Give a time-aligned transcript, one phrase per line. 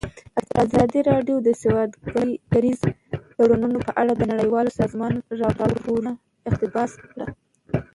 [0.63, 2.79] ازادي راډیو د سوداګریز
[3.35, 5.21] تړونونه په اړه د نړیوالو سازمانونو
[5.65, 6.11] راپورونه
[6.49, 7.25] اقتباس کړي.